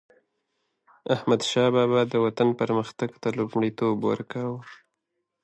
احمدشاه 1.15 1.69
بابا 1.75 1.93
به 2.03 2.09
د 2.11 2.13
وطن 2.25 2.49
پرمختګ 2.61 3.09
ته 3.21 3.29
لومړیتوب 3.37 3.97
ورکاوه. 4.09 4.59